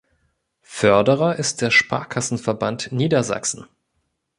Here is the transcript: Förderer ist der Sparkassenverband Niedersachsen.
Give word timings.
Förderer 0.63 1.35
ist 1.35 1.61
der 1.61 1.69
Sparkassenverband 1.69 2.91
Niedersachsen. 2.91 3.67